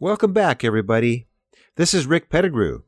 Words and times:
Welcome 0.00 0.32
back, 0.32 0.62
everybody. 0.62 1.26
This 1.74 1.92
is 1.92 2.06
Rick 2.06 2.30
Pettigrew. 2.30 2.82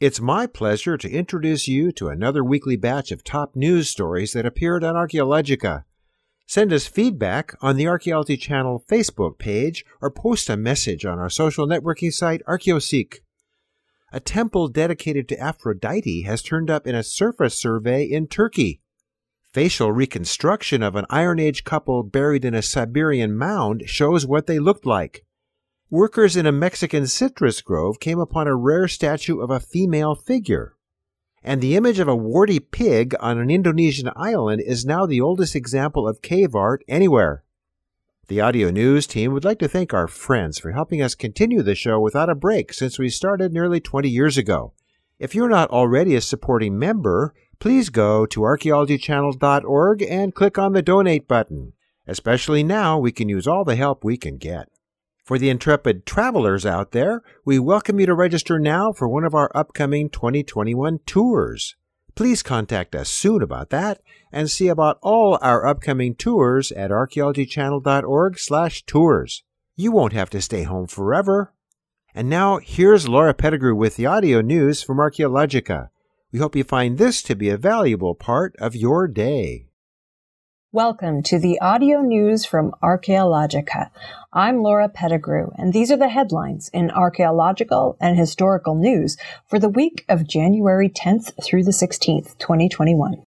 It's 0.00 0.20
my 0.20 0.48
pleasure 0.48 0.96
to 0.96 1.08
introduce 1.08 1.68
you 1.68 1.92
to 1.92 2.08
another 2.08 2.42
weekly 2.42 2.74
batch 2.74 3.12
of 3.12 3.22
top 3.22 3.54
news 3.54 3.88
stories 3.88 4.32
that 4.32 4.44
appeared 4.44 4.82
on 4.82 4.96
Archaeologica. 4.96 5.84
Send 6.48 6.72
us 6.72 6.88
feedback 6.88 7.54
on 7.62 7.76
the 7.76 7.86
Archaeology 7.86 8.36
Channel 8.36 8.84
Facebook 8.90 9.38
page 9.38 9.84
or 10.02 10.10
post 10.10 10.50
a 10.50 10.56
message 10.56 11.04
on 11.04 11.20
our 11.20 11.30
social 11.30 11.68
networking 11.68 12.12
site, 12.12 12.42
Archaeoseek. 12.48 13.18
A 14.12 14.18
temple 14.18 14.66
dedicated 14.66 15.28
to 15.28 15.38
Aphrodite 15.38 16.22
has 16.22 16.42
turned 16.42 16.68
up 16.68 16.84
in 16.84 16.96
a 16.96 17.04
surface 17.04 17.56
survey 17.56 18.02
in 18.02 18.26
Turkey. 18.26 18.80
Facial 19.52 19.92
reconstruction 19.92 20.82
of 20.82 20.96
an 20.96 21.06
Iron 21.10 21.38
Age 21.38 21.62
couple 21.62 22.02
buried 22.02 22.44
in 22.44 22.56
a 22.56 22.60
Siberian 22.60 23.38
mound 23.38 23.84
shows 23.86 24.26
what 24.26 24.48
they 24.48 24.58
looked 24.58 24.84
like. 24.84 25.24
Workers 25.90 26.36
in 26.36 26.46
a 26.46 26.52
Mexican 26.52 27.06
citrus 27.06 27.60
grove 27.60 27.98
came 28.00 28.20
upon 28.20 28.46
a 28.46 28.54
rare 28.54 28.86
statue 28.86 29.40
of 29.40 29.50
a 29.50 29.60
female 29.60 30.14
figure 30.14 30.76
and 31.42 31.60
the 31.60 31.76
image 31.76 31.98
of 31.98 32.08
a 32.08 32.16
warty 32.16 32.60
pig 32.60 33.14
on 33.20 33.38
an 33.38 33.50
Indonesian 33.50 34.10
island 34.14 34.60
is 34.60 34.84
now 34.84 35.06
the 35.06 35.20
oldest 35.20 35.56
example 35.56 36.06
of 36.06 36.22
cave 36.22 36.54
art 36.54 36.84
anywhere. 36.86 37.44
The 38.28 38.40
audio 38.40 38.70
news 38.70 39.06
team 39.06 39.32
would 39.32 39.44
like 39.44 39.58
to 39.60 39.68
thank 39.68 39.92
our 39.92 40.06
friends 40.06 40.58
for 40.58 40.72
helping 40.72 41.02
us 41.02 41.14
continue 41.14 41.62
the 41.62 41.74
show 41.74 41.98
without 41.98 42.30
a 42.30 42.34
break 42.34 42.72
since 42.72 42.98
we 42.98 43.08
started 43.08 43.52
nearly 43.52 43.80
20 43.80 44.08
years 44.08 44.36
ago. 44.36 44.74
If 45.18 45.34
you're 45.34 45.48
not 45.48 45.70
already 45.70 46.14
a 46.14 46.20
supporting 46.20 46.78
member, 46.78 47.34
please 47.58 47.88
go 47.88 48.26
to 48.26 48.40
archaeologychannel.org 48.40 50.02
and 50.02 50.34
click 50.34 50.58
on 50.58 50.72
the 50.72 50.82
donate 50.82 51.26
button. 51.26 51.72
Especially 52.06 52.62
now, 52.62 52.98
we 52.98 53.12
can 53.12 53.28
use 53.28 53.46
all 53.46 53.64
the 53.64 53.76
help 53.76 54.04
we 54.04 54.16
can 54.16 54.36
get. 54.36 54.68
For 55.30 55.38
the 55.38 55.48
intrepid 55.48 56.04
travelers 56.06 56.66
out 56.66 56.90
there, 56.90 57.22
we 57.44 57.60
welcome 57.60 58.00
you 58.00 58.06
to 58.06 58.14
register 58.14 58.58
now 58.58 58.90
for 58.90 59.06
one 59.06 59.22
of 59.22 59.32
our 59.32 59.48
upcoming 59.54 60.10
2021 60.10 60.98
tours. 61.06 61.76
Please 62.16 62.42
contact 62.42 62.96
us 62.96 63.08
soon 63.08 63.40
about 63.40 63.70
that 63.70 64.00
and 64.32 64.50
see 64.50 64.66
about 64.66 64.98
all 65.02 65.38
our 65.40 65.64
upcoming 65.64 66.16
tours 66.16 66.72
at 66.72 66.90
archaeologychannel.org/tours. 66.90 69.44
You 69.76 69.92
won't 69.92 70.14
have 70.14 70.30
to 70.30 70.42
stay 70.42 70.64
home 70.64 70.88
forever. 70.88 71.52
And 72.12 72.28
now 72.28 72.58
here's 72.58 73.08
Laura 73.08 73.32
Pettigrew 73.32 73.76
with 73.76 73.94
the 73.94 74.06
audio 74.06 74.40
news 74.40 74.82
from 74.82 74.98
Archaeologica. 74.98 75.90
We 76.32 76.40
hope 76.40 76.56
you 76.56 76.64
find 76.64 76.98
this 76.98 77.22
to 77.22 77.36
be 77.36 77.50
a 77.50 77.56
valuable 77.56 78.16
part 78.16 78.56
of 78.58 78.74
your 78.74 79.06
day. 79.06 79.69
Welcome 80.72 81.24
to 81.24 81.40
the 81.40 81.60
audio 81.60 82.00
news 82.00 82.44
from 82.44 82.70
Archaeologica. 82.80 83.90
I'm 84.32 84.62
Laura 84.62 84.88
Pettigrew, 84.88 85.50
and 85.58 85.72
these 85.72 85.90
are 85.90 85.96
the 85.96 86.08
headlines 86.08 86.70
in 86.72 86.92
archaeological 86.92 87.96
and 88.00 88.16
historical 88.16 88.76
news 88.76 89.16
for 89.48 89.58
the 89.58 89.68
week 89.68 90.04
of 90.08 90.28
January 90.28 90.88
10th 90.88 91.32
through 91.42 91.64
the 91.64 91.72
16th, 91.72 92.38
2021. 92.38 93.24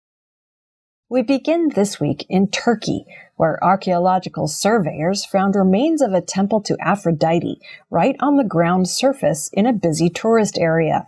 We 1.08 1.22
begin 1.22 1.68
this 1.68 2.00
week 2.00 2.26
in 2.28 2.48
Turkey, 2.48 3.04
where 3.36 3.62
archaeological 3.62 4.48
surveyors 4.48 5.24
found 5.24 5.54
remains 5.54 6.02
of 6.02 6.12
a 6.14 6.20
temple 6.20 6.60
to 6.62 6.76
Aphrodite 6.80 7.60
right 7.88 8.16
on 8.18 8.36
the 8.36 8.42
ground 8.42 8.88
surface 8.88 9.48
in 9.52 9.64
a 9.64 9.72
busy 9.72 10.10
tourist 10.10 10.58
area. 10.58 11.06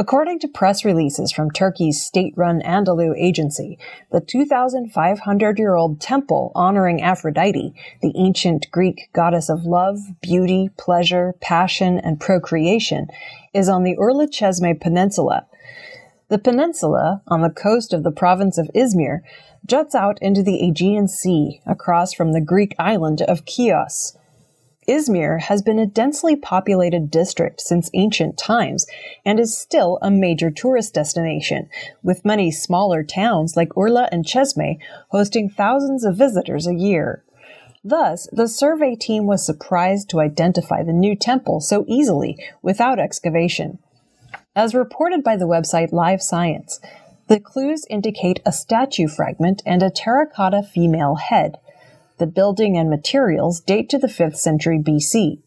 According 0.00 0.38
to 0.38 0.48
press 0.48 0.82
releases 0.82 1.30
from 1.30 1.50
Turkey's 1.50 2.02
state 2.02 2.32
run 2.34 2.62
Anadolu 2.62 3.14
agency, 3.18 3.78
the 4.10 4.22
2,500 4.22 5.58
year 5.58 5.74
old 5.74 6.00
temple 6.00 6.52
honoring 6.54 7.02
Aphrodite, 7.02 7.74
the 8.00 8.14
ancient 8.16 8.70
Greek 8.70 9.10
goddess 9.12 9.50
of 9.50 9.66
love, 9.66 9.98
beauty, 10.22 10.70
pleasure, 10.78 11.34
passion, 11.42 11.98
and 11.98 12.18
procreation, 12.18 13.08
is 13.52 13.68
on 13.68 13.82
the 13.82 13.94
Urla 13.96 14.80
Peninsula. 14.80 15.46
The 16.28 16.38
peninsula, 16.38 17.20
on 17.28 17.42
the 17.42 17.50
coast 17.50 17.92
of 17.92 18.02
the 18.02 18.10
province 18.10 18.56
of 18.56 18.70
Izmir, 18.74 19.20
juts 19.66 19.94
out 19.94 20.16
into 20.22 20.42
the 20.42 20.66
Aegean 20.66 21.08
Sea 21.08 21.60
across 21.66 22.14
from 22.14 22.32
the 22.32 22.40
Greek 22.40 22.74
island 22.78 23.20
of 23.20 23.42
Chios. 23.46 24.16
Izmir 24.90 25.42
has 25.42 25.62
been 25.62 25.78
a 25.78 25.86
densely 25.86 26.34
populated 26.34 27.12
district 27.12 27.60
since 27.60 27.92
ancient 27.94 28.36
times 28.36 28.88
and 29.24 29.38
is 29.38 29.56
still 29.56 30.00
a 30.02 30.10
major 30.10 30.50
tourist 30.50 30.94
destination, 30.94 31.68
with 32.02 32.24
many 32.24 32.50
smaller 32.50 33.04
towns 33.04 33.56
like 33.56 33.68
Urla 33.76 34.08
and 34.10 34.24
Çeşme 34.24 34.78
hosting 35.10 35.48
thousands 35.48 36.04
of 36.04 36.16
visitors 36.16 36.66
a 36.66 36.74
year. 36.74 37.22
Thus, 37.84 38.28
the 38.32 38.48
survey 38.48 38.96
team 38.96 39.26
was 39.26 39.46
surprised 39.46 40.10
to 40.10 40.18
identify 40.18 40.82
the 40.82 40.92
new 40.92 41.14
temple 41.14 41.60
so 41.60 41.84
easily 41.86 42.36
without 42.60 42.98
excavation. 42.98 43.78
As 44.56 44.74
reported 44.74 45.22
by 45.22 45.36
the 45.36 45.46
website 45.46 45.92
Live 45.92 46.20
Science, 46.20 46.80
the 47.28 47.38
clues 47.38 47.86
indicate 47.88 48.40
a 48.44 48.50
statue 48.50 49.06
fragment 49.06 49.62
and 49.64 49.84
a 49.84 49.90
terracotta 49.90 50.64
female 50.64 51.14
head– 51.14 51.58
the 52.20 52.28
building 52.28 52.78
and 52.78 52.88
materials 52.88 53.60
date 53.60 53.88
to 53.88 53.98
the 53.98 54.06
5th 54.06 54.36
century 54.36 54.78
BC. 54.78 55.42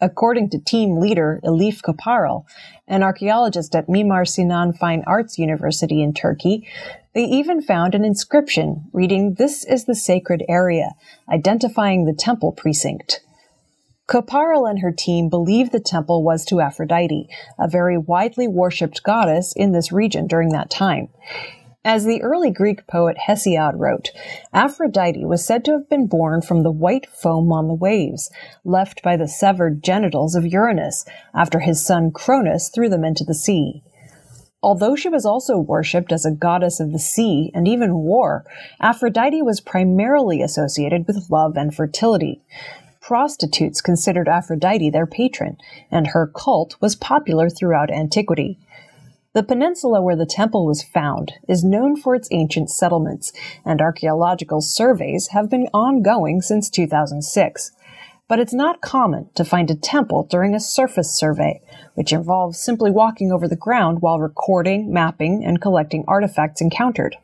According 0.00 0.50
to 0.50 0.58
team 0.58 0.98
leader 0.98 1.40
Elif 1.44 1.82
Koparel, 1.82 2.44
an 2.88 3.04
archaeologist 3.04 3.76
at 3.76 3.86
Mimar 3.86 4.26
Sinan 4.26 4.72
Fine 4.72 5.04
Arts 5.06 5.38
University 5.38 6.02
in 6.02 6.14
Turkey, 6.14 6.66
they 7.14 7.24
even 7.24 7.60
found 7.60 7.94
an 7.94 8.04
inscription 8.04 8.88
reading, 8.92 9.34
This 9.34 9.64
is 9.64 9.84
the 9.84 9.94
sacred 9.94 10.42
area, 10.48 10.92
identifying 11.28 12.06
the 12.06 12.14
temple 12.14 12.52
precinct. 12.52 13.20
Koparel 14.08 14.68
and 14.68 14.80
her 14.80 14.90
team 14.90 15.28
believe 15.28 15.70
the 15.70 15.78
temple 15.78 16.24
was 16.24 16.44
to 16.46 16.60
Aphrodite, 16.60 17.28
a 17.58 17.68
very 17.68 17.96
widely 17.96 18.48
worshipped 18.48 19.02
goddess 19.04 19.52
in 19.54 19.72
this 19.72 19.92
region 19.92 20.26
during 20.26 20.48
that 20.48 20.70
time. 20.70 21.08
As 21.84 22.04
the 22.04 22.20
early 22.20 22.50
Greek 22.50 22.86
poet 22.86 23.16
Hesiod 23.26 23.78
wrote, 23.78 24.10
Aphrodite 24.52 25.24
was 25.24 25.46
said 25.46 25.64
to 25.64 25.72
have 25.72 25.88
been 25.88 26.06
born 26.06 26.42
from 26.42 26.62
the 26.62 26.70
white 26.70 27.06
foam 27.06 27.50
on 27.52 27.68
the 27.68 27.74
waves, 27.74 28.30
left 28.66 29.02
by 29.02 29.16
the 29.16 29.26
severed 29.26 29.82
genitals 29.82 30.34
of 30.34 30.46
Uranus 30.46 31.06
after 31.34 31.60
his 31.60 31.82
son 31.82 32.10
Cronus 32.10 32.68
threw 32.68 32.90
them 32.90 33.02
into 33.02 33.24
the 33.24 33.32
sea. 33.32 33.82
Although 34.62 34.94
she 34.94 35.08
was 35.08 35.24
also 35.24 35.56
worshipped 35.56 36.12
as 36.12 36.26
a 36.26 36.30
goddess 36.30 36.80
of 36.80 36.92
the 36.92 36.98
sea 36.98 37.50
and 37.54 37.66
even 37.66 37.94
war, 37.94 38.44
Aphrodite 38.78 39.40
was 39.40 39.62
primarily 39.62 40.42
associated 40.42 41.06
with 41.06 41.30
love 41.30 41.56
and 41.56 41.74
fertility. 41.74 42.42
Prostitutes 43.00 43.80
considered 43.80 44.28
Aphrodite 44.28 44.90
their 44.90 45.06
patron, 45.06 45.56
and 45.90 46.08
her 46.08 46.26
cult 46.26 46.76
was 46.82 46.94
popular 46.94 47.48
throughout 47.48 47.90
antiquity. 47.90 48.58
The 49.32 49.44
peninsula 49.44 50.02
where 50.02 50.16
the 50.16 50.26
temple 50.26 50.66
was 50.66 50.82
found 50.82 51.34
is 51.46 51.62
known 51.62 51.94
for 51.94 52.16
its 52.16 52.26
ancient 52.32 52.68
settlements, 52.68 53.32
and 53.64 53.80
archaeological 53.80 54.60
surveys 54.60 55.28
have 55.28 55.48
been 55.48 55.68
ongoing 55.72 56.42
since 56.42 56.68
2006. 56.68 57.70
But 58.26 58.40
it's 58.40 58.52
not 58.52 58.80
common 58.80 59.30
to 59.36 59.44
find 59.44 59.70
a 59.70 59.76
temple 59.76 60.26
during 60.28 60.52
a 60.52 60.58
surface 60.58 61.16
survey, 61.16 61.62
which 61.94 62.12
involves 62.12 62.58
simply 62.58 62.90
walking 62.90 63.30
over 63.30 63.46
the 63.46 63.54
ground 63.54 64.02
while 64.02 64.18
recording, 64.18 64.92
mapping, 64.92 65.44
and 65.44 65.60
collecting 65.60 66.04
artifacts 66.08 66.60
encountered. 66.60 67.16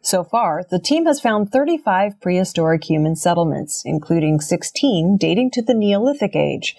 So 0.00 0.24
far, 0.24 0.64
the 0.70 0.78
team 0.78 1.04
has 1.04 1.20
found 1.20 1.52
35 1.52 2.18
prehistoric 2.22 2.84
human 2.84 3.16
settlements, 3.16 3.82
including 3.84 4.40
16 4.40 5.18
dating 5.18 5.50
to 5.50 5.62
the 5.62 5.74
Neolithic 5.74 6.34
age. 6.34 6.74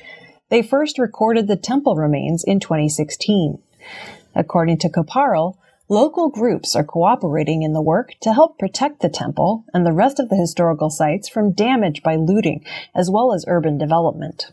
They 0.50 0.64
first 0.64 0.98
recorded 0.98 1.48
the 1.48 1.56
temple 1.56 1.96
remains 1.96 2.44
in 2.44 2.60
2016. 2.60 3.60
According 4.35 4.78
to 4.79 4.90
Koparel, 4.90 5.57
local 5.90 6.29
groups 6.29 6.75
are 6.75 6.84
cooperating 6.84 7.63
in 7.63 7.73
the 7.73 7.81
work 7.81 8.13
to 8.22 8.34
help 8.34 8.59
protect 8.59 9.01
the 9.01 9.09
temple 9.09 9.66
and 9.73 9.85
the 9.85 9.94
rest 9.94 10.19
of 10.19 10.30
the 10.30 10.36
historical 10.36 10.89
sites 10.89 11.27
from 11.27 11.51
damage 11.51 12.04
by 12.04 12.15
looting 12.15 12.63
as 12.95 13.09
well 13.09 13.33
as 13.33 13.45
urban 13.48 13.77
development. 13.77 14.51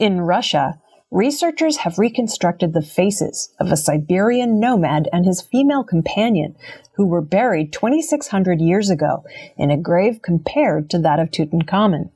In 0.00 0.20
Russia, 0.22 0.80
researchers 1.10 1.78
have 1.78 1.98
reconstructed 1.98 2.72
the 2.72 2.82
faces 2.82 3.54
of 3.60 3.70
a 3.70 3.76
Siberian 3.76 4.58
nomad 4.58 5.08
and 5.12 5.24
his 5.24 5.40
female 5.40 5.84
companion 5.84 6.56
who 6.94 7.06
were 7.06 7.20
buried 7.20 7.72
2,600 7.72 8.60
years 8.60 8.90
ago 8.90 9.24
in 9.56 9.70
a 9.70 9.76
grave 9.76 10.20
compared 10.22 10.90
to 10.90 10.98
that 10.98 11.20
of 11.20 11.30
Tutankhamun. 11.30 12.10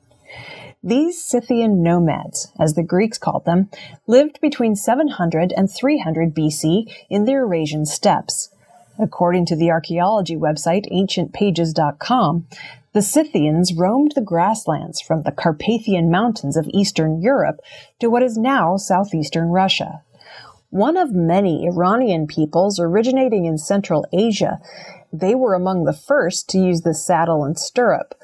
These 0.83 1.21
Scythian 1.21 1.83
nomads, 1.83 2.53
as 2.59 2.75
the 2.75 2.85
Greeks 2.85 3.19
called 3.19 3.45
them, 3.45 3.69
lived 4.07 4.41
between 4.41 4.77
700 4.77 5.53
and 5.57 5.71
300 5.71 6.35
BC 6.35 6.93
in 7.11 7.25
the 7.25 7.33
Eurasian 7.33 7.85
steppes. 7.85 8.51
According 8.97 9.47
to 9.47 9.57
the 9.57 9.71
archaeology 9.71 10.37
website 10.37 10.91
ancientpages.com, 10.93 12.47
the 12.93 13.03
Scythians 13.03 13.75
roamed 13.75 14.13
the 14.15 14.21
grasslands 14.21 15.01
from 15.01 15.23
the 15.23 15.33
Carpathian 15.33 16.11
Mountains 16.11 16.57
of 16.57 16.69
Eastern 16.73 17.21
Europe 17.21 17.61
to 17.99 18.09
what 18.09 18.23
is 18.23 18.39
now 18.39 18.77
southeastern 18.77 19.49
Russia. 19.49 20.03
One 20.71 20.97
of 20.97 21.13
many 21.13 21.67
Iranian 21.67 22.27
peoples 22.27 22.79
originating 22.79 23.47
in 23.47 23.59
Central 23.59 24.07
Asia, 24.13 24.61
they 25.13 25.35
were 25.35 25.55
among 25.55 25.85
the 25.85 25.93
first 25.93 26.49
to 26.51 26.59
use 26.59 26.83
the 26.83 26.95
saddle 26.95 27.45
and 27.45 27.59
stirrup. 27.59 28.15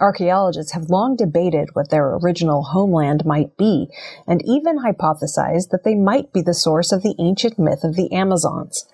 Archaeologists 0.00 0.72
have 0.72 0.88
long 0.88 1.14
debated 1.14 1.68
what 1.74 1.90
their 1.90 2.14
original 2.16 2.62
homeland 2.62 3.26
might 3.26 3.56
be, 3.58 3.88
and 4.26 4.42
even 4.46 4.78
hypothesized 4.78 5.68
that 5.68 5.84
they 5.84 5.94
might 5.94 6.32
be 6.32 6.40
the 6.40 6.54
source 6.54 6.90
of 6.90 7.02
the 7.02 7.14
ancient 7.18 7.58
myth 7.58 7.84
of 7.84 7.96
the 7.96 8.10
Amazons. 8.12 8.86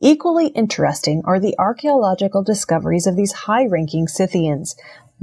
Equally 0.00 0.48
interesting 0.48 1.22
are 1.24 1.40
the 1.40 1.56
archaeological 1.58 2.44
discoveries 2.44 3.06
of 3.06 3.16
these 3.16 3.32
high 3.32 3.66
ranking 3.66 4.06
Scythians, 4.06 4.76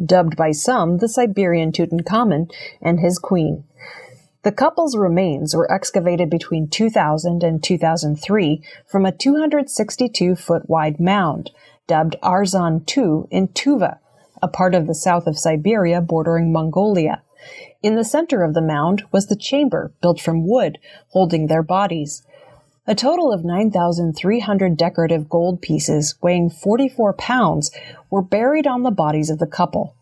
dubbed 0.03 0.35
by 0.35 0.51
some 0.51 0.97
the 0.97 1.07
Siberian 1.07 1.71
Tutankhamun 1.71 2.51
and 2.81 2.99
his 2.99 3.17
queen. 3.17 3.63
The 4.43 4.51
couple's 4.51 4.97
remains 4.97 5.55
were 5.55 5.71
excavated 5.71 6.29
between 6.29 6.67
2000 6.67 7.43
and 7.43 7.63
2003 7.63 8.61
from 8.87 9.05
a 9.05 9.11
262 9.13 10.35
foot 10.35 10.69
wide 10.69 10.99
mound, 10.99 11.51
dubbed 11.87 12.17
Arzan 12.21 12.83
II 12.89 13.29
in 13.31 13.47
Tuva, 13.49 13.99
a 14.43 14.47
part 14.49 14.75
of 14.75 14.87
the 14.87 14.93
south 14.93 15.25
of 15.25 15.39
Siberia 15.39 16.01
bordering 16.01 16.51
Mongolia. 16.51 17.21
In 17.81 17.95
the 17.95 18.03
center 18.03 18.43
of 18.43 18.53
the 18.53 18.61
mound 18.61 19.03
was 19.09 19.27
the 19.27 19.37
chamber, 19.37 19.93
built 20.01 20.19
from 20.19 20.45
wood, 20.45 20.79
holding 21.07 21.47
their 21.47 21.63
bodies. 21.63 22.23
A 22.85 22.93
total 22.93 23.31
of 23.31 23.45
9,300 23.45 24.75
decorative 24.75 25.29
gold 25.29 25.61
pieces 25.61 26.15
weighing 26.21 26.49
44 26.49 27.13
pounds 27.13 27.71
were 28.09 28.21
buried 28.21 28.67
on 28.67 28.83
the 28.83 28.91
bodies 28.91 29.29
of 29.29 29.39
the 29.39 29.47
couple. 29.47 29.95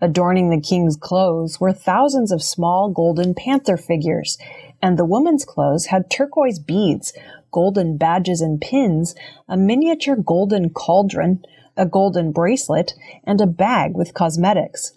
Adorning 0.00 0.48
the 0.48 0.60
king's 0.60 0.96
clothes 0.96 1.60
were 1.60 1.74
thousands 1.74 2.32
of 2.32 2.42
small 2.42 2.88
golden 2.90 3.34
panther 3.34 3.76
figures, 3.76 4.38
and 4.80 4.98
the 4.98 5.04
woman's 5.04 5.44
clothes 5.44 5.86
had 5.86 6.10
turquoise 6.10 6.58
beads, 6.58 7.12
golden 7.50 7.98
badges 7.98 8.40
and 8.40 8.58
pins, 8.58 9.14
a 9.46 9.56
miniature 9.58 10.16
golden 10.16 10.70
cauldron, 10.70 11.44
a 11.76 11.86
golden 11.86 12.32
bracelet, 12.32 12.94
and 13.24 13.40
a 13.40 13.46
bag 13.46 13.94
with 13.94 14.14
cosmetics. 14.14 14.92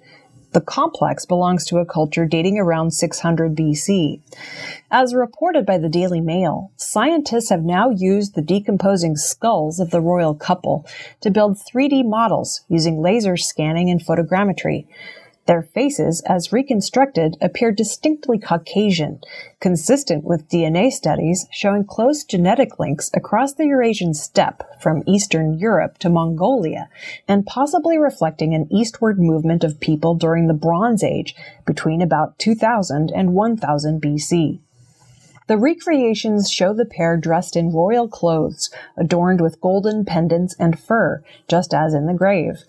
The 0.55 0.61
complex 0.61 1.25
belongs 1.25 1.65
to 1.65 1.79
a 1.79 1.85
culture 1.85 2.25
dating 2.25 2.57
around 2.57 2.91
600 2.91 3.57
BC. 3.57 4.21
As 4.89 5.13
reported 5.13 5.65
by 5.65 5.77
the 5.77 5.89
Daily 5.89 6.21
Mail, 6.21 6.71
scientists 6.77 7.49
have 7.49 7.65
now 7.65 7.89
used 7.89 8.35
the 8.35 8.41
decomposing 8.41 9.17
skulls 9.17 9.81
of 9.81 9.91
the 9.91 9.99
royal 9.99 10.33
couple 10.33 10.85
to 11.19 11.29
build 11.29 11.57
3D 11.57 12.05
models 12.05 12.61
using 12.69 13.01
laser 13.01 13.35
scanning 13.35 13.89
and 13.89 13.99
photogrammetry. 13.99 14.87
Their 15.47 15.61
faces, 15.61 16.21
as 16.21 16.51
reconstructed, 16.51 17.37
appear 17.39 17.71
distinctly 17.71 18.39
Caucasian, 18.39 19.21
consistent 19.59 20.23
with 20.23 20.49
DNA 20.49 20.91
studies 20.91 21.45
showing 21.51 21.85
close 21.85 22.23
genetic 22.23 22.79
links 22.79 23.11
across 23.13 23.53
the 23.53 23.67
Eurasian 23.67 24.15
steppe 24.15 24.63
from 24.81 25.03
Eastern 25.05 25.59
Europe 25.59 25.99
to 25.99 26.09
Mongolia, 26.09 26.89
and 27.27 27.45
possibly 27.45 27.95
reflecting 27.97 28.55
an 28.55 28.67
eastward 28.71 29.19
movement 29.19 29.63
of 29.63 29.79
people 29.79 30.15
during 30.15 30.47
the 30.47 30.53
Bronze 30.55 31.03
Age 31.03 31.35
between 31.63 32.01
about 32.01 32.39
2000 32.39 33.11
and 33.11 33.35
1000 33.35 34.01
BC. 34.01 34.59
The 35.47 35.57
recreations 35.59 36.49
show 36.49 36.73
the 36.73 36.85
pair 36.85 37.17
dressed 37.17 37.55
in 37.55 37.71
royal 37.71 38.07
clothes, 38.07 38.71
adorned 38.97 39.41
with 39.41 39.61
golden 39.61 40.03
pendants 40.03 40.55
and 40.57 40.79
fur, 40.79 41.23
just 41.47 41.71
as 41.71 41.93
in 41.93 42.07
the 42.07 42.15
grave. 42.15 42.63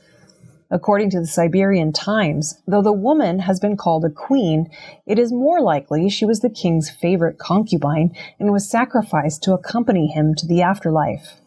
According 0.71 1.11
to 1.11 1.21
the 1.21 1.27
Siberian 1.27 1.93
Times, 1.93 2.61
though 2.67 2.83
the 2.83 2.93
woman 2.93 3.41
has 3.41 3.61
been 3.61 3.77
called 3.77 4.05
a 4.05 4.11
queen, 4.11 4.69
it 5.07 5.19
is 5.19 5.33
more 5.33 5.61
likely 5.61 6.09
she 6.09 6.25
was 6.25 6.41
the 6.41 6.51
king's 6.51 6.91
favorite 6.91 7.39
concubine 7.39 8.15
and 8.41 8.53
was 8.53 8.69
sacrificed 8.69 9.43
to 9.45 9.53
accompany 9.53 10.09
him 10.09 10.35
to 10.35 10.47
the 10.47 10.63
afterlife. 10.63 11.41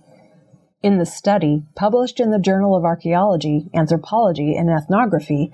In 0.81 0.98
the 0.98 1.06
study, 1.06 1.63
published 1.75 2.21
in 2.21 2.31
the 2.31 2.39
Journal 2.39 2.75
of 2.77 2.86
Archaeology, 2.86 3.69
Anthropology, 3.74 4.56
and 4.56 4.69
Ethnography, 4.69 5.51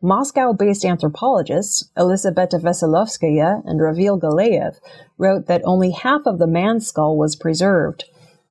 Moscow 0.00 0.52
based 0.52 0.84
anthropologists 0.84 1.90
Elisabetta 1.96 2.58
Veselovskaya 2.58 3.62
and 3.66 3.80
Ravil 3.80 4.20
Galeyev 4.20 4.76
wrote 5.16 5.46
that 5.46 5.62
only 5.64 5.90
half 5.90 6.24
of 6.24 6.38
the 6.38 6.46
man's 6.46 6.86
skull 6.86 7.16
was 7.16 7.34
preserved. 7.34 8.04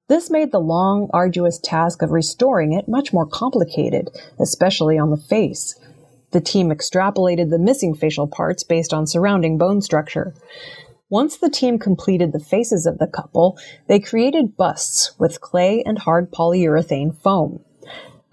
This 0.10 0.30
made 0.30 0.54
the 0.54 0.60
long, 0.60 1.10
arduous 1.12 1.60
task 1.60 2.02
of 2.02 2.12
restoring 2.12 2.72
it 2.72 2.88
much 2.88 3.12
more 3.12 3.26
complicated, 3.26 4.10
especially 4.40 4.98
on 4.98 5.10
the 5.10 5.18
face. 5.18 5.78
The 6.32 6.40
team 6.40 6.70
extrapolated 6.70 7.50
the 7.50 7.60
missing 7.60 7.94
facial 7.94 8.28
parts 8.28 8.64
based 8.64 8.94
on 8.94 9.06
surrounding 9.06 9.58
bone 9.58 9.82
structure. 9.82 10.34
Once 11.10 11.38
the 11.38 11.50
team 11.50 11.78
completed 11.78 12.32
the 12.32 12.40
faces 12.40 12.86
of 12.86 13.00
the 13.00 13.08
couple, 13.08 13.58
they 13.88 14.00
created 14.00 14.56
busts 14.56 15.18
with 15.20 15.42
clay 15.42 15.84
and 15.86 16.00
hard 16.00 16.32
polyurethane 16.32 17.14
foam. 17.22 17.60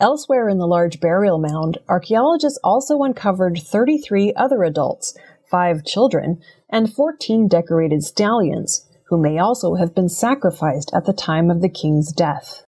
Elsewhere 0.00 0.49
in 0.49 0.59
the 0.59 0.67
large 0.67 1.00
burial 1.00 1.38
mound, 1.38 1.79
archaeologists 1.88 2.59
also 2.62 3.03
uncovered 3.03 3.59
33 3.59 4.32
other 4.35 4.62
adults, 4.62 5.17
five 5.49 5.85
children, 5.85 6.41
and 6.69 6.93
14 6.93 7.49
decorated 7.49 8.03
stallions, 8.03 8.88
who 9.15 9.23
may 9.23 9.39
also 9.39 9.77
have 9.77 9.95
been 9.95 10.09
sacrificed 10.09 10.91
at 10.93 11.05
the 11.05 11.13
time 11.13 11.49
of 11.49 11.61
the 11.61 11.69
king's 11.69 12.11
death. 12.11 12.65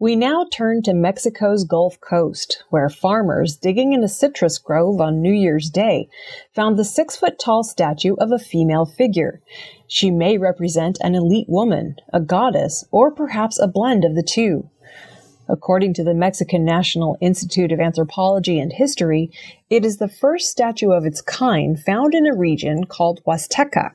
We 0.00 0.16
now 0.16 0.46
turn 0.52 0.82
to 0.82 0.94
Mexico's 0.94 1.62
Gulf 1.62 2.00
Coast, 2.00 2.64
where 2.70 2.88
farmers 2.88 3.56
digging 3.56 3.92
in 3.92 4.02
a 4.02 4.08
citrus 4.08 4.58
grove 4.58 5.00
on 5.00 5.22
New 5.22 5.32
Year's 5.32 5.70
Day 5.70 6.08
found 6.52 6.76
the 6.76 6.84
six 6.84 7.14
foot 7.14 7.38
tall 7.38 7.62
statue 7.62 8.16
of 8.18 8.32
a 8.32 8.38
female 8.38 8.84
figure. 8.84 9.40
She 9.86 10.10
may 10.10 10.38
represent 10.38 10.98
an 11.00 11.14
elite 11.14 11.48
woman, 11.48 11.96
a 12.12 12.20
goddess, 12.20 12.84
or 12.90 13.12
perhaps 13.12 13.60
a 13.60 13.68
blend 13.68 14.04
of 14.04 14.16
the 14.16 14.24
two. 14.24 14.68
According 15.48 15.94
to 15.94 16.04
the 16.04 16.14
Mexican 16.14 16.64
National 16.64 17.16
Institute 17.20 17.72
of 17.72 17.80
Anthropology 17.80 18.60
and 18.60 18.72
History, 18.72 19.30
it 19.70 19.84
is 19.84 19.96
the 19.96 20.08
first 20.08 20.50
statue 20.50 20.90
of 20.90 21.06
its 21.06 21.22
kind 21.22 21.80
found 21.80 22.14
in 22.14 22.26
a 22.26 22.36
region 22.36 22.84
called 22.84 23.22
Huasteca. 23.24 23.92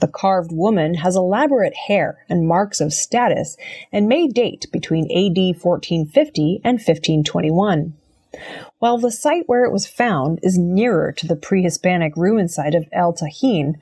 The 0.00 0.06
carved 0.06 0.52
woman 0.52 0.94
has 0.94 1.16
elaborate 1.16 1.74
hair 1.88 2.24
and 2.28 2.46
marks 2.46 2.80
of 2.80 2.92
status 2.92 3.56
and 3.90 4.06
may 4.06 4.28
date 4.28 4.66
between 4.70 5.10
AD 5.10 5.60
1450 5.60 6.60
and 6.62 6.74
1521. 6.74 7.94
While 8.78 8.98
the 8.98 9.10
site 9.10 9.48
where 9.48 9.64
it 9.64 9.72
was 9.72 9.86
found 9.86 10.38
is 10.42 10.58
nearer 10.58 11.10
to 11.12 11.26
the 11.26 11.36
pre 11.36 11.62
Hispanic 11.62 12.16
ruin 12.16 12.48
site 12.48 12.74
of 12.74 12.86
El 12.92 13.12
Tajín, 13.12 13.74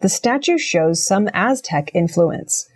the 0.00 0.08
statue 0.08 0.58
shows 0.58 1.04
some 1.04 1.28
Aztec 1.34 1.90
influence. 1.92 2.68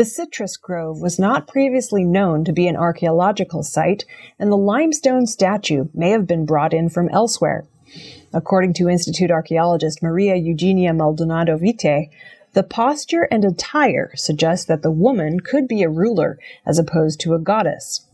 The 0.00 0.06
citrus 0.06 0.56
grove 0.56 1.02
was 1.02 1.18
not 1.18 1.46
previously 1.46 2.04
known 2.04 2.42
to 2.46 2.54
be 2.54 2.66
an 2.66 2.74
archaeological 2.74 3.62
site, 3.62 4.06
and 4.38 4.50
the 4.50 4.56
limestone 4.56 5.26
statue 5.26 5.88
may 5.92 6.08
have 6.08 6.26
been 6.26 6.46
brought 6.46 6.72
in 6.72 6.88
from 6.88 7.10
elsewhere. 7.10 7.66
According 8.32 8.72
to 8.76 8.88
Institute 8.88 9.30
archaeologist 9.30 10.02
Maria 10.02 10.36
Eugenia 10.36 10.94
Maldonado 10.94 11.58
Vite, 11.58 12.08
the 12.54 12.62
posture 12.62 13.28
and 13.30 13.44
attire 13.44 14.10
suggest 14.14 14.68
that 14.68 14.80
the 14.80 14.90
woman 14.90 15.38
could 15.38 15.68
be 15.68 15.82
a 15.82 15.90
ruler 15.90 16.38
as 16.64 16.78
opposed 16.78 17.20
to 17.20 17.34
a 17.34 17.38
goddess. 17.38 18.06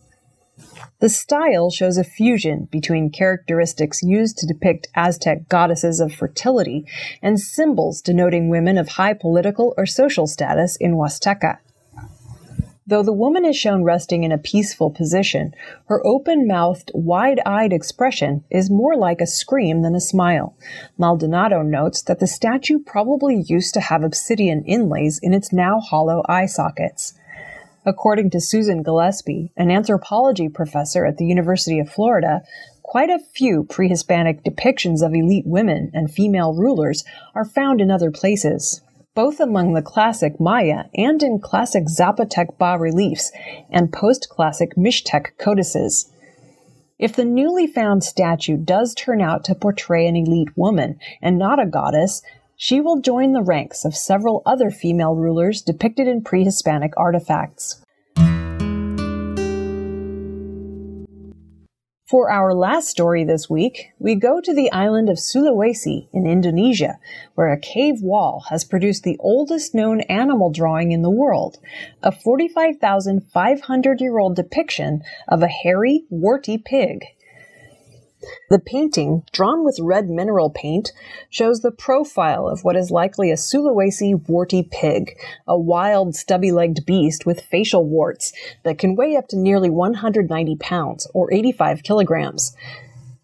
The 0.99 1.09
style 1.09 1.71
shows 1.71 1.99
a 1.99 2.03
fusion 2.03 2.67
between 2.73 3.11
characteristics 3.11 4.03
used 4.03 4.39
to 4.39 4.47
depict 4.47 4.89
Aztec 4.97 5.49
goddesses 5.49 6.01
of 6.01 6.13
fertility 6.13 6.85
and 7.23 7.39
symbols 7.39 8.03
denoting 8.03 8.49
women 8.49 8.77
of 8.77 8.89
high 8.89 9.15
political 9.15 9.73
or 9.77 9.87
social 9.87 10.27
status 10.27 10.75
in 10.75 10.95
Huasteca. 10.95 11.59
Though 12.89 13.03
the 13.03 13.13
woman 13.13 13.45
is 13.45 13.57
shown 13.57 13.83
resting 13.83 14.23
in 14.23 14.31
a 14.31 14.39
peaceful 14.39 14.91
position, 14.91 15.53
her 15.87 16.07
open 16.07 16.47
mouthed, 16.47 16.93
wide 16.95 17.41
eyed 17.45 17.73
expression 17.73 18.45
is 18.49 18.71
more 18.71 18.97
like 18.97 19.21
a 19.21 19.27
scream 19.27 19.83
than 19.83 19.97
a 19.97 20.01
smile. 20.01 20.55
Maldonado 20.97 21.63
notes 21.63 22.01
that 22.03 22.21
the 22.21 22.29
statue 22.29 22.79
probably 22.79 23.43
used 23.49 23.75
to 23.75 23.81
have 23.81 24.05
obsidian 24.05 24.63
inlays 24.65 25.19
in 25.21 25.35
its 25.35 25.53
now 25.53 25.81
hollow 25.81 26.23
eye 26.29 26.47
sockets. 26.47 27.15
According 27.85 28.31
to 28.31 28.41
Susan 28.41 28.85
Gillespie, 28.85 29.51
an 29.57 29.73
anthropology 29.73 30.49
professor 30.49 31.05
at 31.05 31.17
the 31.17 31.27
University 31.27 31.81
of 31.81 31.91
Florida, 31.91 32.43
quite 32.85 33.11
a 33.11 33.19
few 33.19 33.65
pre 33.65 33.89
Hispanic 33.89 34.45
depictions 34.45 35.05
of 35.05 35.13
elite 35.13 35.47
women 35.47 35.91
and 35.93 36.09
female 36.09 36.55
rulers 36.55 37.05
are 37.35 37.45
found 37.45 37.81
in 37.81 37.91
other 37.91 38.13
places, 38.13 38.81
both 39.17 39.41
among 39.41 39.73
the 39.73 39.83
classic 39.83 40.39
Maya 40.39 40.85
and 40.95 41.23
in 41.23 41.41
classic 41.41 41.85
Zapotec 41.87 42.59
bas 42.59 42.79
reliefs 42.79 43.33
and 43.71 43.93
post 43.93 44.29
classic 44.31 44.77
Mixtec 44.77 45.37
codices. 45.39 46.13
If 46.99 47.17
the 47.17 47.25
newly 47.25 47.67
found 47.67 48.05
statue 48.05 48.59
does 48.59 48.95
turn 48.95 49.23
out 49.23 49.43
to 49.45 49.55
portray 49.55 50.07
an 50.07 50.17
elite 50.17 50.57
woman 50.57 51.01
and 51.21 51.39
not 51.39 51.59
a 51.59 51.67
goddess, 51.67 52.23
she 52.57 52.81
will 52.81 53.01
join 53.01 53.33
the 53.33 53.43
ranks 53.43 53.85
of 53.87 53.97
several 53.97 54.43
other 54.45 54.71
female 54.71 55.15
rulers 55.15 55.63
depicted 55.63 56.07
in 56.07 56.23
pre 56.23 56.45
Hispanic 56.45 56.93
artifacts. 56.97 57.83
For 62.09 62.31
our 62.31 62.55
last 62.55 62.87
story 62.87 63.25
this 63.25 63.51
week, 63.51 63.89
we 63.99 64.15
go 64.15 64.41
to 64.41 64.55
the 64.55 64.71
island 64.71 65.09
of 65.09 65.19
Sulawesi 65.19 66.07
in 66.13 66.25
Indonesia, 66.25 67.01
where 67.35 67.51
a 67.51 67.59
cave 67.59 68.01
wall 68.01 68.45
has 68.49 68.63
produced 68.63 69.03
the 69.03 69.17
oldest 69.19 69.75
known 69.75 70.03
animal 70.03 70.53
drawing 70.53 70.93
in 70.93 71.03
the 71.03 71.11
world, 71.11 71.59
a 72.05 72.13
45,500 72.13 74.01
year 74.01 74.19
old 74.19 74.37
depiction 74.37 75.03
of 75.27 75.43
a 75.43 75.49
hairy, 75.49 76.05
warty 76.09 76.59
pig. 76.59 77.07
The 78.49 78.59
painting, 78.59 79.25
drawn 79.33 79.65
with 79.65 79.79
red 79.81 80.09
mineral 80.09 80.51
paint, 80.51 80.93
shows 81.29 81.61
the 81.61 81.71
profile 81.71 82.49
of 82.49 82.65
what 82.65 82.77
is 82.77 82.91
likely 82.91 83.31
a 83.31 83.37
Sulawesi 83.37 84.29
warty 84.29 84.63
pig, 84.63 85.19
a 85.47 85.59
wild, 85.59 86.15
stubby 86.15 86.53
legged 86.53 86.87
beast 86.87 87.27
with 87.27 87.41
facial 87.41 87.85
warts 87.85 88.33
that 88.63 88.79
can 88.79 88.97
weigh 88.97 89.17
up 89.17 89.29
to 89.29 89.37
nearly 89.37 89.71
190 89.71 90.57
pounds, 90.57 91.07
or 91.13 91.33
85 91.33 91.83
kilograms. 91.83 92.57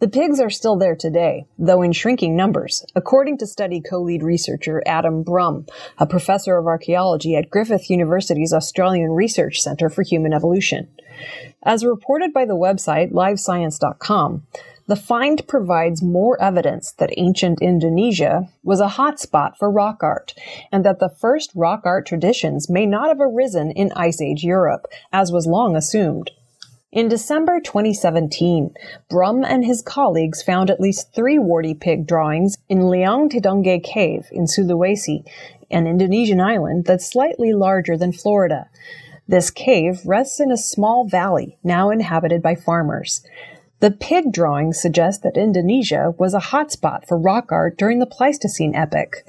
The 0.02 0.08
pigs 0.08 0.40
are 0.40 0.50
still 0.50 0.74
there 0.74 0.96
today, 0.96 1.46
though 1.56 1.80
in 1.80 1.92
shrinking 1.92 2.34
numbers, 2.34 2.84
according 2.96 3.38
to 3.38 3.46
study 3.46 3.80
co-lead 3.80 4.24
researcher 4.24 4.82
Adam 4.84 5.22
Brumm, 5.22 5.68
a 5.96 6.08
professor 6.08 6.56
of 6.56 6.66
archaeology 6.66 7.36
at 7.36 7.48
Griffith 7.48 7.88
University's 7.88 8.52
Australian 8.52 9.12
Research 9.12 9.60
Centre 9.60 9.88
for 9.88 10.02
Human 10.02 10.32
Evolution. 10.32 10.88
As 11.62 11.84
reported 11.84 12.32
by 12.32 12.46
the 12.46 12.56
website 12.56 13.12
livescience.com, 13.12 14.42
the 14.92 14.96
find 14.96 15.48
provides 15.48 16.02
more 16.02 16.38
evidence 16.38 16.92
that 16.98 17.14
ancient 17.16 17.62
Indonesia 17.62 18.46
was 18.62 18.78
a 18.78 18.88
hotspot 18.98 19.56
for 19.56 19.70
rock 19.70 20.02
art, 20.02 20.34
and 20.70 20.84
that 20.84 20.98
the 20.98 21.08
first 21.08 21.50
rock 21.54 21.80
art 21.86 22.04
traditions 22.04 22.68
may 22.68 22.84
not 22.84 23.08
have 23.08 23.18
arisen 23.18 23.70
in 23.70 23.90
Ice 23.96 24.20
Age 24.20 24.44
Europe, 24.44 24.86
as 25.10 25.32
was 25.32 25.46
long 25.46 25.76
assumed. 25.76 26.30
In 26.92 27.08
December 27.08 27.58
2017, 27.58 28.74
Brumm 29.10 29.46
and 29.46 29.64
his 29.64 29.80
colleagues 29.80 30.42
found 30.42 30.68
at 30.68 30.78
least 30.78 31.14
three 31.14 31.38
warty 31.38 31.72
pig 31.72 32.06
drawings 32.06 32.58
in 32.68 32.90
Leang 32.90 33.30
Tedongnge 33.30 33.82
Cave 33.82 34.28
in 34.30 34.44
Sulawesi, 34.44 35.24
an 35.70 35.86
Indonesian 35.86 36.38
island 36.38 36.84
that's 36.84 37.10
slightly 37.10 37.54
larger 37.54 37.96
than 37.96 38.12
Florida. 38.12 38.68
This 39.26 39.50
cave 39.50 40.02
rests 40.04 40.38
in 40.38 40.52
a 40.52 40.58
small 40.58 41.08
valley 41.08 41.56
now 41.64 41.88
inhabited 41.88 42.42
by 42.42 42.56
farmers. 42.56 43.24
The 43.82 43.90
pig 43.90 44.30
drawings 44.30 44.80
suggest 44.80 45.24
that 45.24 45.36
Indonesia 45.36 46.14
was 46.16 46.34
a 46.34 46.38
hotspot 46.38 47.08
for 47.08 47.18
rock 47.18 47.50
art 47.50 47.76
during 47.76 47.98
the 47.98 48.06
Pleistocene 48.06 48.76
epoch. 48.76 49.24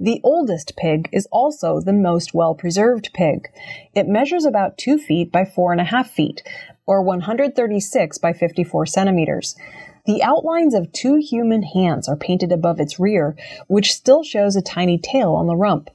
The 0.00 0.18
oldest 0.24 0.78
pig 0.78 1.10
is 1.12 1.28
also 1.30 1.78
the 1.78 1.92
most 1.92 2.32
well 2.32 2.54
preserved 2.54 3.10
pig. 3.12 3.50
It 3.94 4.08
measures 4.08 4.46
about 4.46 4.78
2 4.78 4.96
feet 4.96 5.30
by 5.30 5.44
4.5 5.44 6.06
feet, 6.06 6.42
or 6.86 7.02
136 7.02 8.16
by 8.16 8.32
54 8.32 8.86
centimeters. 8.86 9.56
The 10.06 10.22
outlines 10.22 10.72
of 10.72 10.90
two 10.92 11.16
human 11.16 11.62
hands 11.62 12.08
are 12.08 12.16
painted 12.16 12.50
above 12.50 12.80
its 12.80 12.98
rear, 12.98 13.36
which 13.66 13.92
still 13.92 14.22
shows 14.22 14.56
a 14.56 14.62
tiny 14.62 14.96
tail 14.96 15.34
on 15.34 15.46
the 15.46 15.54
rump. 15.54 15.90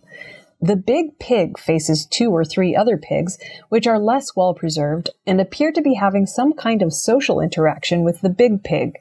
The 0.60 0.76
big 0.76 1.20
pig 1.20 1.60
faces 1.60 2.06
two 2.06 2.32
or 2.32 2.44
three 2.44 2.76
other 2.76 2.98
pigs, 2.98 3.38
which 3.70 3.86
are 3.86 4.00
less 4.00 4.36
well 4.36 4.56
preserved 4.56 5.12
and 5.26 5.40
appear 5.40 5.72
to 5.72 5.82
be 5.82 5.94
having 5.94 6.26
some 6.26 6.54
kind 6.54 6.82
of 6.82 6.94
social 6.94 7.40
interaction 7.40 8.04
with 8.04 8.22
the 8.22 8.30
big 8.30 8.64
pig. 8.64 8.98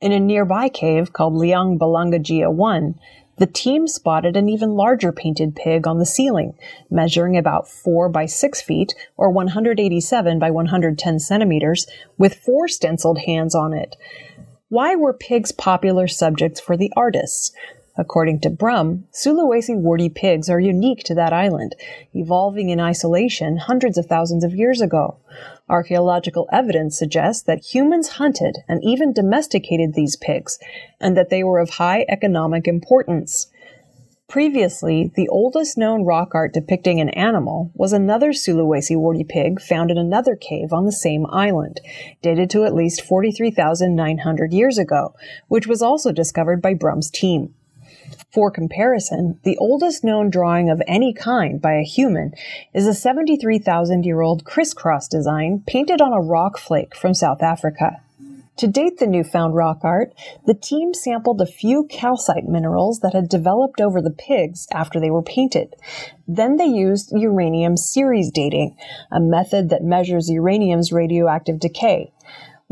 In 0.00 0.12
a 0.12 0.20
nearby 0.20 0.68
cave 0.68 1.12
called 1.12 1.34
Leang 1.34 1.78
Balangajia 1.78 2.52
1, 2.52 2.94
the 3.38 3.46
team 3.46 3.88
spotted 3.88 4.36
an 4.36 4.48
even 4.48 4.76
larger 4.76 5.10
painted 5.10 5.56
pig 5.56 5.86
on 5.86 5.98
the 5.98 6.06
ceiling, 6.06 6.54
measuring 6.90 7.36
about 7.36 7.66
4 7.66 8.08
by 8.08 8.26
6 8.26 8.62
feet 8.62 8.94
or 9.16 9.30
187 9.30 10.38
by 10.38 10.50
110 10.50 11.18
centimeters, 11.18 11.86
with 12.18 12.36
four 12.36 12.68
stenciled 12.68 13.18
hands 13.26 13.54
on 13.54 13.72
it. 13.72 13.96
Why 14.68 14.94
were 14.94 15.12
pigs 15.12 15.50
popular 15.50 16.06
subjects 16.06 16.60
for 16.60 16.76
the 16.76 16.92
artists? 16.96 17.52
According 17.96 18.40
to 18.40 18.50
Brumm, 18.50 19.02
Sulawesi 19.12 19.76
warty 19.76 20.08
pigs 20.08 20.48
are 20.48 20.58
unique 20.58 21.04
to 21.04 21.14
that 21.14 21.34
island, 21.34 21.76
evolving 22.14 22.70
in 22.70 22.80
isolation 22.80 23.58
hundreds 23.58 23.98
of 23.98 24.06
thousands 24.06 24.44
of 24.44 24.54
years 24.54 24.80
ago. 24.80 25.18
Archaeological 25.68 26.48
evidence 26.50 26.98
suggests 26.98 27.42
that 27.42 27.74
humans 27.74 28.08
hunted 28.16 28.58
and 28.66 28.82
even 28.82 29.12
domesticated 29.12 29.92
these 29.92 30.16
pigs, 30.16 30.58
and 31.00 31.14
that 31.18 31.28
they 31.28 31.44
were 31.44 31.58
of 31.58 31.70
high 31.70 32.06
economic 32.08 32.66
importance. 32.66 33.48
Previously, 34.26 35.12
the 35.14 35.28
oldest 35.28 35.76
known 35.76 36.06
rock 36.06 36.34
art 36.34 36.54
depicting 36.54 36.98
an 36.98 37.10
animal 37.10 37.70
was 37.74 37.92
another 37.92 38.30
Sulawesi 38.30 38.96
warty 38.96 39.24
pig 39.24 39.60
found 39.60 39.90
in 39.90 39.98
another 39.98 40.34
cave 40.34 40.72
on 40.72 40.86
the 40.86 40.92
same 40.92 41.26
island, 41.26 41.82
dated 42.22 42.48
to 42.48 42.64
at 42.64 42.74
least 42.74 43.02
43,900 43.02 44.54
years 44.54 44.78
ago, 44.78 45.14
which 45.48 45.66
was 45.66 45.82
also 45.82 46.10
discovered 46.10 46.62
by 46.62 46.72
Brumm's 46.72 47.10
team. 47.10 47.54
For 48.32 48.50
comparison, 48.50 49.38
the 49.42 49.58
oldest 49.58 50.04
known 50.04 50.30
drawing 50.30 50.70
of 50.70 50.82
any 50.86 51.12
kind 51.12 51.60
by 51.60 51.74
a 51.74 51.82
human 51.82 52.32
is 52.72 52.86
a 52.86 52.94
73,000 52.94 54.04
year 54.04 54.20
old 54.20 54.44
crisscross 54.44 55.06
design 55.08 55.62
painted 55.66 56.00
on 56.00 56.12
a 56.12 56.20
rock 56.20 56.58
flake 56.58 56.96
from 56.96 57.14
South 57.14 57.42
Africa. 57.42 58.00
To 58.58 58.68
date 58.68 58.98
the 58.98 59.06
newfound 59.06 59.54
rock 59.54 59.80
art, 59.82 60.12
the 60.46 60.54
team 60.54 60.92
sampled 60.92 61.40
a 61.40 61.46
few 61.46 61.84
calcite 61.90 62.46
minerals 62.46 63.00
that 63.00 63.14
had 63.14 63.28
developed 63.28 63.80
over 63.80 64.00
the 64.00 64.10
pigs 64.10 64.66
after 64.72 65.00
they 65.00 65.10
were 65.10 65.22
painted. 65.22 65.74
Then 66.28 66.58
they 66.58 66.66
used 66.66 67.12
uranium 67.12 67.76
series 67.76 68.30
dating, 68.30 68.76
a 69.10 69.20
method 69.20 69.70
that 69.70 69.82
measures 69.82 70.30
uranium's 70.30 70.92
radioactive 70.92 71.58
decay. 71.58 72.12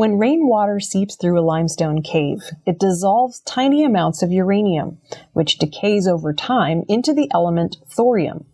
When 0.00 0.16
rainwater 0.16 0.80
seeps 0.80 1.14
through 1.14 1.38
a 1.38 1.44
limestone 1.44 2.00
cave, 2.00 2.52
it 2.64 2.78
dissolves 2.78 3.40
tiny 3.40 3.84
amounts 3.84 4.22
of 4.22 4.32
uranium, 4.32 4.96
which 5.34 5.58
decays 5.58 6.08
over 6.08 6.32
time 6.32 6.84
into 6.88 7.12
the 7.12 7.30
element 7.34 7.76
thorium. 7.86 8.46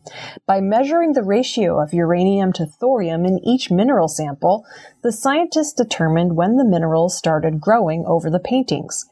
By 0.45 0.61
measuring 0.61 1.12
the 1.12 1.23
ratio 1.23 1.81
of 1.81 1.95
uranium 1.95 2.53
to 2.55 2.67
thorium 2.67 3.25
in 3.25 3.38
each 3.47 3.71
mineral 3.71 4.09
sample, 4.09 4.67
the 5.05 5.12
scientists 5.12 5.73
determined 5.73 6.35
when 6.35 6.57
the 6.57 6.65
minerals 6.65 7.17
started 7.17 7.61
growing 7.61 8.05
over 8.07 8.29
the 8.29 8.41
paintings. 8.41 9.09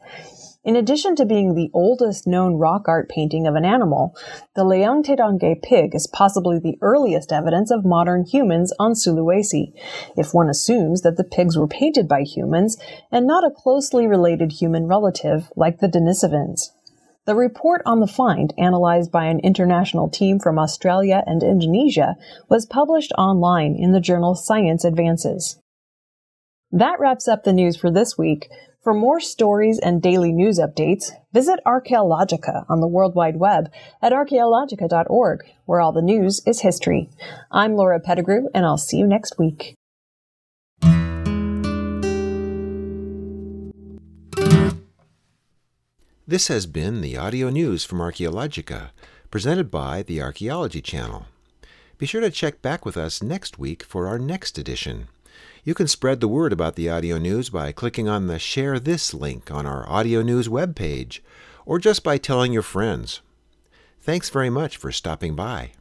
In 0.65 0.75
addition 0.75 1.15
to 1.17 1.27
being 1.27 1.53
the 1.53 1.69
oldest 1.73 2.25
known 2.25 2.55
rock 2.55 2.87
art 2.87 3.07
painting 3.07 3.45
of 3.45 3.53
an 3.53 3.63
animal, 3.63 4.17
the 4.55 4.63
Leang 4.63 5.03
Tedongnge 5.03 5.61
pig 5.61 5.93
is 5.93 6.07
possibly 6.11 6.57
the 6.57 6.79
earliest 6.81 7.31
evidence 7.31 7.69
of 7.69 7.85
modern 7.85 8.25
humans 8.25 8.73
on 8.79 8.93
Sulawesi, 8.93 9.73
if 10.17 10.33
one 10.33 10.49
assumes 10.49 11.03
that 11.03 11.17
the 11.17 11.23
pigs 11.23 11.55
were 11.55 11.67
painted 11.67 12.07
by 12.07 12.23
humans 12.23 12.77
and 13.11 13.27
not 13.27 13.45
a 13.45 13.51
closely 13.51 14.07
related 14.07 14.53
human 14.53 14.87
relative 14.87 15.51
like 15.55 15.81
the 15.81 15.87
Denisovans. 15.87 16.71
The 17.25 17.35
report 17.35 17.83
on 17.85 17.99
the 17.99 18.07
find, 18.07 18.51
analyzed 18.57 19.11
by 19.11 19.25
an 19.25 19.41
international 19.41 20.09
team 20.09 20.39
from 20.39 20.57
Australia 20.57 21.23
and 21.27 21.43
Indonesia, 21.43 22.15
was 22.49 22.65
published 22.65 23.11
online 23.19 23.75
in 23.75 23.91
the 23.91 24.01
journal 24.01 24.33
Science 24.33 24.83
Advances. 24.83 25.59
That 26.71 26.99
wraps 26.99 27.27
up 27.27 27.43
the 27.43 27.53
news 27.53 27.77
for 27.77 27.91
this 27.91 28.17
week. 28.17 28.49
For 28.85 28.93
more 28.93 29.19
stories 29.19 29.79
and 29.79 29.99
daily 29.99 30.31
news 30.31 30.59
updates, 30.59 31.09
visit 31.33 31.59
Archaeologica 31.65 32.67
on 32.69 32.81
the 32.81 32.87
World 32.87 33.15
Wide 33.15 33.37
Web 33.37 33.71
at 33.99 34.13
archaeologica.org, 34.13 35.43
where 35.65 35.81
all 35.81 35.91
the 35.91 36.03
news 36.03 36.43
is 36.45 36.61
history. 36.61 37.09
I'm 37.51 37.75
Laura 37.75 37.99
Pettigrew, 37.99 38.47
and 38.53 38.63
I'll 38.63 38.77
see 38.77 38.97
you 38.97 39.07
next 39.07 39.39
week. 39.39 39.73
This 46.27 46.47
has 46.49 46.67
been 46.67 47.01
the 47.01 47.17
audio 47.17 47.49
news 47.49 47.85
from 47.85 47.97
Archaeologica, 47.97 48.91
presented 49.31 49.71
by 49.71 50.03
the 50.03 50.21
Archaeology 50.21 50.83
Channel. 50.83 51.25
Be 51.97 52.05
sure 52.05 52.21
to 52.21 52.29
check 52.29 52.61
back 52.61 52.85
with 52.85 52.97
us 52.97 53.23
next 53.23 53.57
week 53.57 53.81
for 53.81 54.07
our 54.07 54.19
next 54.19 54.59
edition. 54.59 55.07
You 55.63 55.73
can 55.73 55.87
spread 55.87 56.19
the 56.19 56.27
word 56.27 56.53
about 56.53 56.75
the 56.75 56.89
audio 56.89 57.17
news 57.17 57.49
by 57.49 57.71
clicking 57.71 58.07
on 58.07 58.27
the 58.27 58.37
Share 58.37 58.79
This 58.79 59.13
link 59.13 59.49
on 59.51 59.65
our 59.65 59.87
audio 59.89 60.21
news 60.21 60.47
webpage, 60.47 61.21
or 61.65 61.79
just 61.79 62.03
by 62.03 62.17
telling 62.17 62.53
your 62.53 62.61
friends. 62.61 63.21
Thanks 63.99 64.29
very 64.29 64.51
much 64.51 64.77
for 64.77 64.91
stopping 64.91 65.35
by. 65.35 65.71